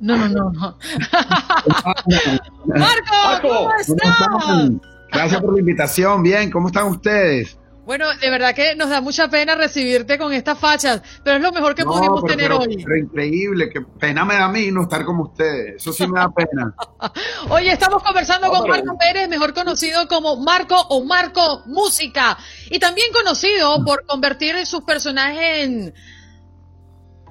[0.00, 0.78] No, no, no, no.
[2.66, 4.70] Marco, ¿cómo estás?
[5.12, 6.22] Gracias por la invitación.
[6.22, 7.58] Bien, ¿cómo están ustedes?
[7.84, 11.50] Bueno, de verdad que nos da mucha pena recibirte con estas fachas, pero es lo
[11.50, 12.76] mejor que pudimos tener hoy.
[12.76, 15.76] Pero increíble, que pena me da a mí no estar como ustedes.
[15.76, 16.74] Eso sí me da pena.
[17.50, 22.38] Oye, estamos conversando con Marco Pérez, mejor conocido como Marco o Marco Música,
[22.70, 25.94] y también conocido por convertir sus personajes en.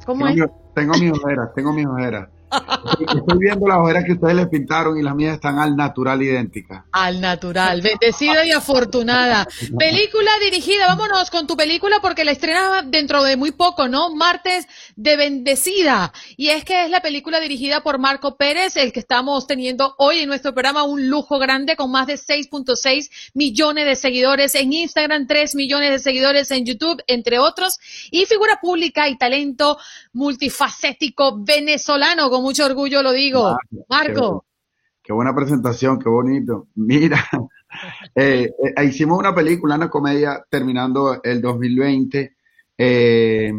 [0.05, 0.51] ¿Cómo tengo es?
[0.75, 2.27] tengo mis ojeras, tengo mis ojeras.
[2.51, 6.83] Estoy viendo las ojeras que ustedes le pintaron y las mías están al natural idénticas.
[6.91, 9.47] Al natural, bendecida y afortunada.
[9.77, 14.13] Película dirigida, vámonos con tu película porque la estrena dentro de muy poco, ¿no?
[14.13, 16.13] Martes de Bendecida.
[16.37, 20.19] Y es que es la película dirigida por Marco Pérez, el que estamos teniendo hoy
[20.19, 25.27] en nuestro programa, un lujo grande con más de 6.6 millones de seguidores en Instagram,
[25.27, 27.79] 3 millones de seguidores en YouTube, entre otros,
[28.11, 29.77] y figura pública y talento
[30.13, 33.57] multifacético venezolano mucho orgullo lo digo.
[33.89, 34.45] Marco.
[35.03, 36.67] Qué, buena presentación, qué bonito.
[36.75, 37.23] Mira,
[38.15, 42.35] eh, eh, hicimos una película, una comedia terminando el 2020,
[42.77, 43.51] eh,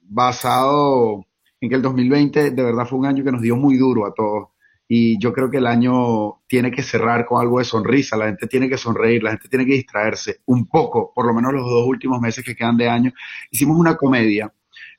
[0.00, 1.24] basado
[1.60, 4.14] en que el 2020 de verdad fue un año que nos dio muy duro a
[4.14, 4.48] todos.
[4.88, 8.46] Y yo creo que el año tiene que cerrar con algo de sonrisa, la gente
[8.46, 11.86] tiene que sonreír, la gente tiene que distraerse un poco, por lo menos los dos
[11.86, 13.12] últimos meses que quedan de año.
[13.50, 14.52] Hicimos una comedia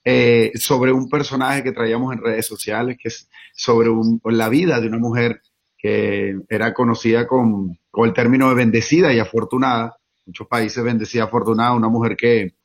[0.05, 3.89] eh, sobre un personaje que traíamos en redes sociales, que es sobre
[4.25, 5.41] la vida de una mujer
[5.77, 9.97] que era conocida con, el término de bendecida y afortunada.
[10.25, 12.55] Muchos países bendecida afortunada, una mujer que,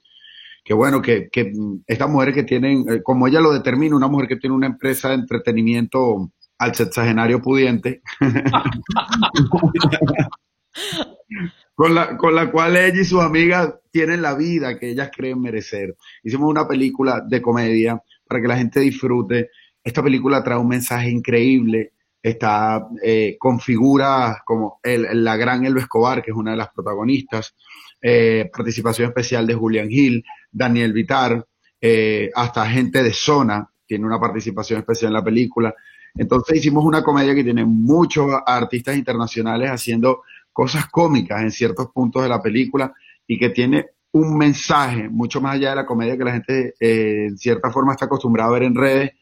[0.64, 1.53] que bueno, que, que
[1.87, 5.09] estas mujeres que tienen, eh, como ella lo determina, una mujer que tiene una empresa
[5.09, 8.03] de entretenimiento al sexagenario pudiente.
[11.79, 15.41] con la, con la cual ella y sus amigas tienen la vida que ellas creen
[15.41, 15.95] merecer.
[16.25, 19.51] Hicimos una película de comedia para que la gente disfrute.
[19.85, 21.93] Esta película trae un mensaje increíble.
[22.21, 26.71] Está eh, con figuras como el, la gran Elba Escobar, que es una de las
[26.71, 27.55] protagonistas.
[28.03, 31.47] Eh, participación especial de Julian Hill, Daniel Vitar,
[31.81, 35.73] eh, hasta gente de Zona tiene una participación especial en la película.
[36.17, 40.23] Entonces hicimos una comedia que tiene muchos artistas internacionales haciendo
[40.59, 42.92] cosas cómicas en ciertos puntos de la película
[43.29, 47.27] y que tiene un mensaje mucho más allá de la comedia que la gente eh,
[47.29, 49.12] en cierta forma está acostumbrada a ver en redes,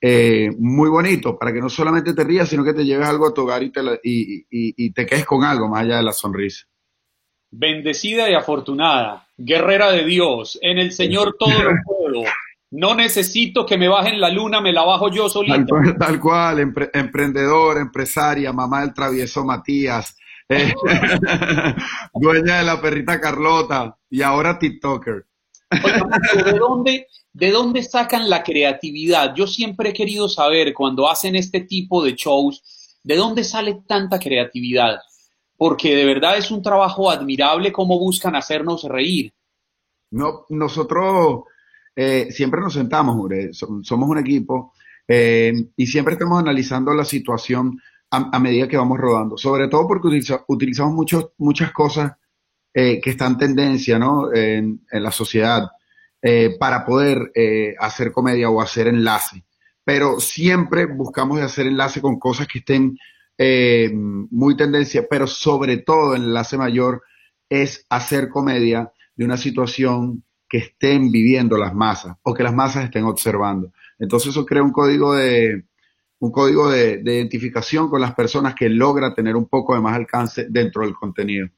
[0.00, 3.32] eh, muy bonito, para que no solamente te rías, sino que te lleves algo a
[3.32, 6.66] tu hogar y te, y, y, te quedes con algo más allá de la sonrisa.
[7.52, 12.24] Bendecida y afortunada, guerrera de Dios, en el Señor todo lo puedo.
[12.72, 15.76] No necesito que me bajen la luna, me la bajo yo solito.
[16.00, 20.16] Tal, cual, emprendedor, empresaria, mamá del travieso Matías,
[22.14, 25.26] dueña de la perrita Carlota y ahora TikToker.
[26.44, 29.34] ¿de dónde, ¿de dónde sacan la creatividad?
[29.34, 34.18] Yo siempre he querido saber cuando hacen este tipo de shows, ¿de dónde sale tanta
[34.18, 34.98] creatividad?
[35.56, 39.32] Porque de verdad es un trabajo admirable cómo buscan hacernos reír.
[40.10, 41.44] No, nosotros
[41.94, 43.30] eh, siempre nos sentamos,
[43.82, 44.72] somos un equipo
[45.06, 47.80] eh, y siempre estamos analizando la situación
[48.10, 50.08] a, medida que vamos rodando, sobre todo porque
[50.48, 52.12] utilizamos muchos, muchas cosas
[52.74, 54.32] eh, que están en tendencia ¿no?
[54.32, 55.70] en, la sociedad
[56.20, 59.44] eh, para poder eh, hacer comedia o hacer enlace.
[59.84, 62.98] Pero siempre buscamos hacer enlace con cosas que estén
[64.30, 67.02] muy tendencia, pero sobre todo el enlace mayor
[67.48, 72.84] es hacer comedia de una situación que estén viviendo las masas o que las masas
[72.84, 73.72] estén observando.
[73.98, 75.64] Entonces eso crea un código de,
[76.20, 80.46] un código de, identificación con las personas que logra tener un poco de más alcance
[80.48, 81.48] dentro del contenido.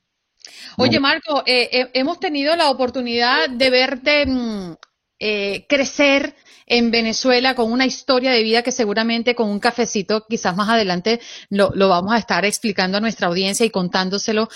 [0.76, 4.74] Oye, Marco, eh, eh, hemos tenido la oportunidad de verte mm,
[5.18, 6.34] eh, crecer
[6.66, 11.20] en Venezuela con una historia de vida que seguramente con un cafecito, quizás más adelante
[11.50, 14.48] lo, vamos a estar explicando a nuestra audiencia y contándoselo.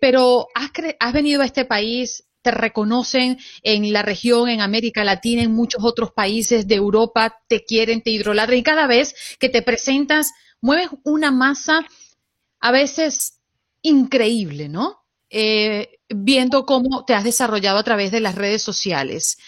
[0.00, 0.70] pero has,
[1.00, 5.82] has venido a este país te reconocen en la región, en América Latina, en muchos
[5.82, 10.30] otros países de Europa, te quieren, te hidroladran y cada vez que te presentas
[10.60, 11.84] mueves una masa
[12.60, 13.40] a veces
[13.82, 15.04] increíble, ¿no?
[15.30, 19.38] Eh, viendo cómo te has desarrollado a través de las redes sociales.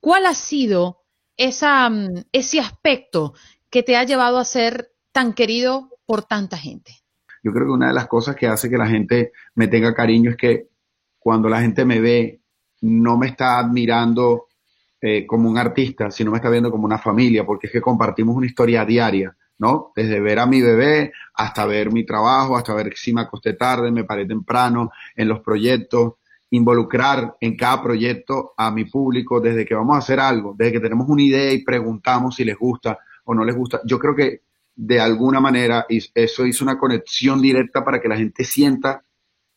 [0.00, 1.04] ¿Cuál ha sido
[1.36, 3.34] esa, mm, ese aspecto
[3.70, 7.02] que te ha llevado a ser tan querido por tanta gente?
[7.42, 10.30] Yo creo que una de las cosas que hace que la gente me tenga cariño
[10.30, 10.71] es que
[11.22, 12.40] cuando la gente me ve,
[12.82, 14.46] no me está admirando
[15.00, 18.36] eh, como un artista, sino me está viendo como una familia, porque es que compartimos
[18.36, 19.92] una historia diaria, ¿no?
[19.94, 23.90] Desde ver a mi bebé hasta ver mi trabajo, hasta ver si me acosté tarde,
[23.92, 26.14] me paré temprano en los proyectos,
[26.50, 30.80] involucrar en cada proyecto a mi público desde que vamos a hacer algo, desde que
[30.80, 33.80] tenemos una idea y preguntamos si les gusta o no les gusta.
[33.84, 34.42] Yo creo que
[34.74, 39.02] de alguna manera eso hizo una conexión directa para que la gente sienta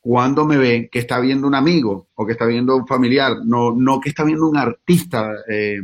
[0.06, 3.74] cuando me ve que está viendo un amigo o que está viendo un familiar, no,
[3.76, 5.80] no que está viendo un artista eh,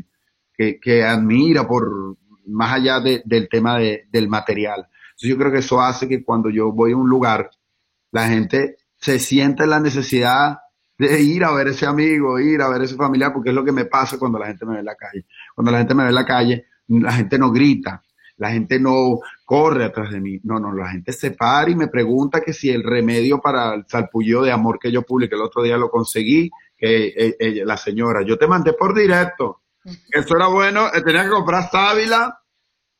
[0.53, 4.87] que, que admira por, más allá del tema del material.
[5.13, 7.49] Entonces yo creo que eso hace que cuando yo voy a un lugar,
[8.11, 10.59] la gente se sienta en la necesidad
[10.99, 13.71] de ir a ver ese amigo, ir a ver ese familiar, porque es lo que
[13.71, 15.25] me pasa cuando la gente me ve en la calle.
[15.55, 18.03] Cuando la gente me ve en la calle, la gente no grita,
[18.41, 20.39] la gente no corre atrás de mí.
[20.43, 23.85] No, no, la gente se para y me pregunta que si el remedio para el
[23.87, 27.77] salpullido de amor que yo publiqué el otro día lo conseguí, que eh, eh, la
[27.77, 29.61] señora, yo te mandé por directo.
[30.11, 32.35] Eso era bueno, eh, tenía que comprar sábila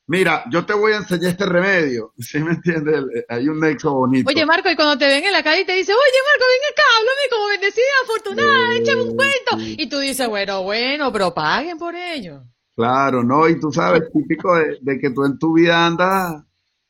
[0.05, 2.13] mira, yo te voy a enseñar este remedio.
[2.19, 3.03] ¿Sí me entiendes?
[3.27, 4.29] Hay un nexo bonito.
[4.29, 6.71] Oye, Marco, y cuando te ven en la calle y te dicen, oye, Marco, ven
[6.71, 9.81] acá, háblame como bendecida, afortunada, échame un cuento.
[9.81, 12.43] Y tú dices, bueno, bueno, pero paguen por ello.
[12.81, 16.43] Claro, no, y tú sabes, típico de, que tú en tu vida andas,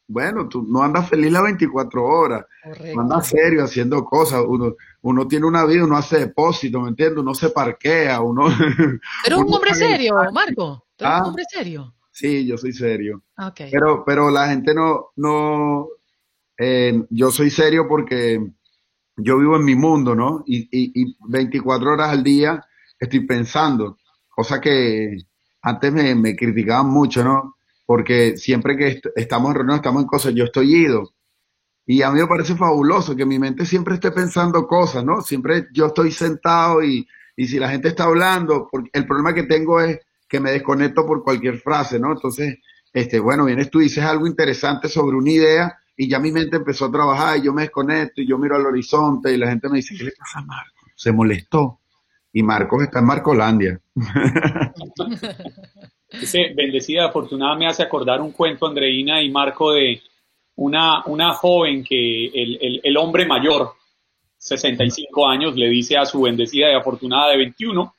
[0.07, 3.01] bueno, tú no andas feliz las 24 horas, Correcto.
[3.01, 7.19] andas serio haciendo cosas, uno, uno tiene una vida, uno hace depósito, ¿me entiendes?
[7.19, 8.45] Uno se parquea, uno...
[9.25, 11.27] Pero un hombre serio, Marco, ¿tú eres un ah.
[11.27, 11.93] hombre serio?
[12.09, 13.23] Sí, yo soy serio.
[13.69, 15.89] Pero, pero la gente no, no,
[16.57, 18.39] eh, yo soy serio porque
[19.17, 20.41] yo vivo en mi mundo, ¿no?
[20.45, 22.65] Y, y, 24 horas al día
[22.97, 23.97] estoy pensando,
[24.29, 25.17] cosa que
[25.61, 27.55] antes me, me criticaban mucho, ¿no?
[27.85, 31.13] Porque siempre que estamos en reunión, estamos en cosas, yo estoy ido.
[31.85, 35.21] Y a mí me parece fabuloso que mi mente siempre esté pensando cosas, ¿no?
[35.21, 39.43] Siempre yo estoy sentado y, y si la gente está hablando, porque el problema que
[39.43, 39.99] tengo es
[40.29, 42.13] que me desconecto por cualquier frase, ¿no?
[42.13, 42.59] Entonces,
[42.93, 46.85] este, bueno, vienes tú dices algo interesante sobre una idea y ya mi mente empezó
[46.85, 49.77] a trabajar y yo me desconecto y yo miro al horizonte y la gente me
[49.77, 50.87] dice, ¿qué le pasa a Marco?
[50.95, 51.80] Se molestó.
[52.33, 53.79] Y Marcos está en Marcolandia.
[56.09, 60.01] Ese bendecida afortunada me hace acordar un cuento, Andreina y Marco, de
[60.55, 63.73] una, una joven que el, el, el hombre mayor,
[64.37, 67.93] 65 años, le dice a su bendecida y afortunada de 21,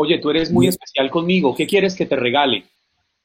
[0.00, 2.66] Oye, tú eres muy especial conmigo, ¿qué quieres que te regale?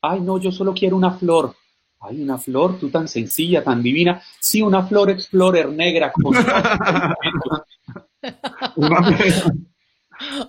[0.01, 1.53] Ay, no, yo solo quiero una flor.
[1.99, 4.23] Ay, una flor, tú tan sencilla, tan divina.
[4.39, 6.11] Sí, una flor explorer negra.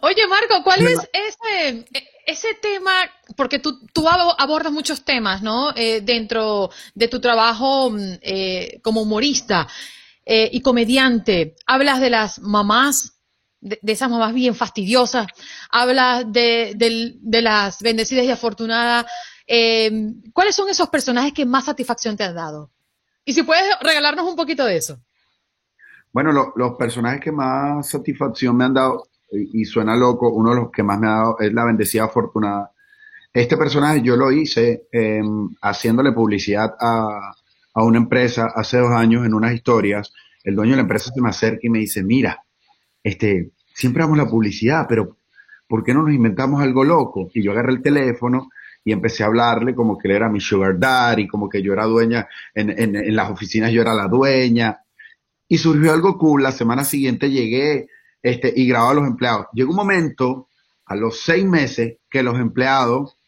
[0.03, 1.85] Oye, Marco, ¿cuál es ese,
[2.27, 2.93] ese tema?
[3.37, 5.73] Porque tú, tú abordas muchos temas, ¿no?
[5.77, 9.67] Eh, dentro de tu trabajo mm, eh, como humorista
[10.25, 11.57] eh, y comediante.
[11.67, 13.15] Hablas de las mamás
[13.65, 15.27] de, esas mamás bien fastidiosas,
[15.71, 16.77] habla de,
[17.43, 19.07] las bendecidas y afortunadas.
[19.47, 19.91] Eh,
[20.33, 22.71] ¿Cuáles son esos personajes que más satisfacción te han dado?
[23.25, 25.01] Y si puedes regalarnos un poquito de eso.
[26.13, 30.71] Bueno, los personajes que más satisfacción me han dado, y, suena loco, uno de los
[30.71, 32.73] que más me ha dado es la bendecida afortunada.
[33.33, 37.35] Este personaje yo lo hice em, haciéndole publicidad a,
[37.75, 40.13] a una empresa hace dos años en unas historias.
[40.45, 42.45] El dueño de la empresa se me acerca y me dice, mira,
[43.03, 45.19] este, siempre damos la publicidad, pero
[45.69, 47.31] ¿por qué no nos inventamos algo loco?
[47.35, 48.49] Y yo agarré el teléfono
[48.85, 51.85] y empecé a hablarle como que él era mi sugar daddy, como que yo era
[51.85, 54.81] dueña, en, en, las oficinas yo era la dueña.
[55.49, 57.89] Y surgió algo cool, la semana siguiente llegué
[58.25, 59.47] este, y grababa a los empleados.
[59.53, 60.49] Llegó un momento,
[60.87, 63.19] a los seis meses, que los empleados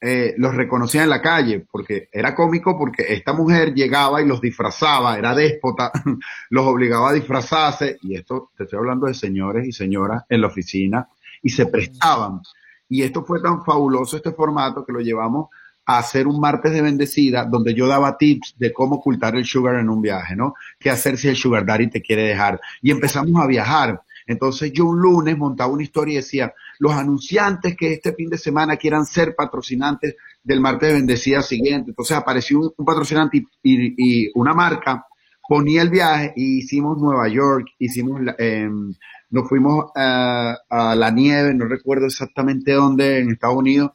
[0.00, 4.40] eh, los reconocían en la calle, porque era cómico, porque esta mujer llegaba y los
[4.40, 5.92] disfrazaba, era déspota,
[6.50, 10.48] los obligaba a disfrazarse, y esto te estoy hablando de señores y señoras en la
[10.48, 11.08] oficina,
[11.40, 12.40] y se prestaban.
[12.88, 15.48] Y esto fue tan fabuloso este formato que lo llevamos
[15.86, 19.76] a hacer un martes de bendecida donde yo daba tips de cómo ocultar el sugar
[19.76, 20.54] en un viaje, ¿no?
[20.78, 22.60] ¿Qué hacer si el sugar daddy te quiere dejar?
[22.82, 24.02] Y empezamos a viajar.
[24.26, 28.38] Entonces yo un lunes montaba una historia y decía, los anunciantes que este fin de
[28.38, 31.90] semana quieran ser patrocinantes del martes de bendecida siguiente.
[31.90, 35.06] Entonces apareció un, patrocinante y, una marca
[35.46, 38.94] ponía el viaje y hicimos Nueva York, hicimos, em,
[39.30, 40.56] nos fuimos a,
[40.96, 43.90] la nieve, no recuerdo exactamente dónde, en Estados Unidos,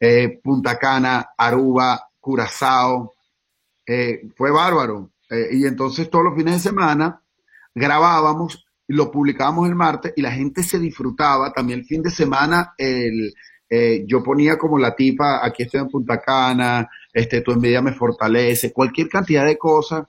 [0.00, 3.12] eh, Punta Cana, Aruba, Curazao,
[3.86, 5.10] eh, fue bárbaro.
[5.30, 7.20] Eh, y entonces todos los fines de semana
[7.74, 11.52] grabábamos lo publicábamos el martes y la gente se disfrutaba.
[11.52, 13.32] También el fin de semana el,
[13.68, 17.92] eh, yo ponía como la tipa, aquí estoy en Punta Cana, este, tu envidia me
[17.92, 20.04] fortalece, cualquier cantidad de cosas.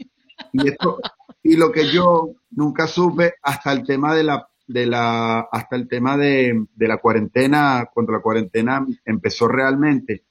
[0.52, 1.00] Y, esto,
[1.42, 5.88] y lo que yo nunca supe hasta el tema de la, de la, hasta el
[5.88, 10.26] tema de, de la cuarentena, cuando la cuarentena empezó realmente,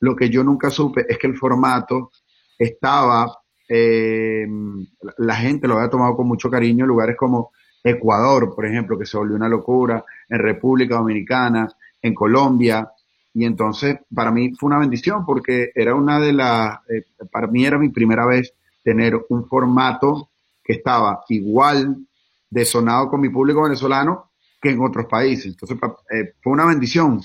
[0.00, 2.10] lo que yo nunca supe es que el formato
[2.58, 4.46] estaba, eh,
[5.18, 7.52] la gente lo había tomado con mucho cariño, lugares como
[7.84, 11.68] Ecuador, por ejemplo, que se volvió una locura, en República Dominicana,
[12.00, 12.90] en Colombia,
[13.34, 17.66] y entonces para mí fue una bendición porque era una de las, eh, para mí
[17.66, 20.30] era mi primera vez tener un formato
[20.62, 21.96] que estaba igual
[22.48, 24.30] de sonado con mi público venezolano
[24.62, 25.46] que en otros países.
[25.46, 25.76] Entonces
[26.10, 27.20] eh, fue una bendición.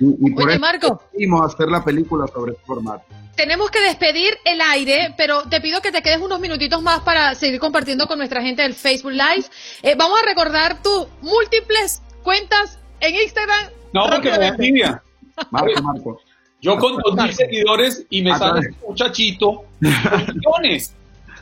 [0.00, 1.02] Y, por Oye, Marco.
[1.42, 3.04] a hacer la película sobre este formato.
[3.36, 7.34] Tenemos que despedir el aire, pero te pido que te quedes unos minutitos más para
[7.34, 9.46] seguir compartiendo con nuestra gente del Facebook Live.
[9.82, 13.70] Eh, vamos a recordar tus múltiples cuentas en Instagram.
[13.92, 15.02] No, porque me envidia.
[15.50, 16.20] Marco, Marco.
[16.60, 20.94] Yo con dos mil seguidores y me sale un muchachito millones.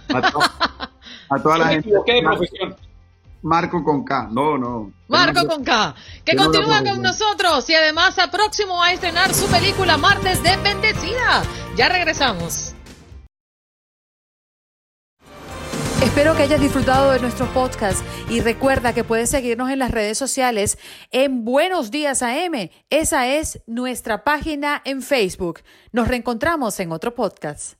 [0.08, 1.90] A, toda la gente.
[1.90, 2.76] de profesión.
[3.46, 4.92] Marco con K, no, no.
[5.06, 5.94] Marco con K,
[6.24, 11.44] que continúa con nosotros y además a próximo a estrenar su película Martes de Bendecida.
[11.76, 12.74] Ya regresamos.
[16.02, 20.18] Espero que hayas disfrutado de nuestro podcast y recuerda que puedes seguirnos en las redes
[20.18, 20.76] sociales
[21.12, 22.70] en Buenos Días AM.
[22.90, 25.60] Esa es nuestra página en Facebook.
[25.92, 27.74] Nos reencontramos en otro podcast.